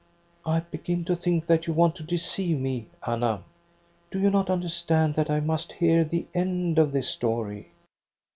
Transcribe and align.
"I 0.55 0.61
begin 0.61 1.05
to 1.05 1.15
think 1.15 1.45
that 1.45 1.67
you 1.67 1.73
want 1.73 1.95
to 1.97 2.01
deceive 2.01 2.57
me, 2.57 2.87
Anna. 3.05 3.43
Do 4.09 4.19
you 4.19 4.31
not 4.31 4.49
understand 4.49 5.13
that 5.13 5.29
I 5.29 5.39
must 5.41 5.73
hear 5.73 6.03
the 6.03 6.25
end 6.33 6.79
of 6.79 6.91
this 6.91 7.07
story 7.07 7.69